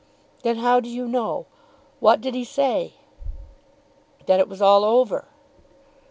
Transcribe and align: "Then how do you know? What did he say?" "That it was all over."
"Then 0.41 0.55
how 0.57 0.79
do 0.79 0.89
you 0.89 1.07
know? 1.07 1.45
What 1.99 2.21
did 2.21 2.33
he 2.33 2.43
say?" 2.43 2.93
"That 4.25 4.39
it 4.39 4.49
was 4.49 4.59
all 4.59 4.83
over." 4.83 5.27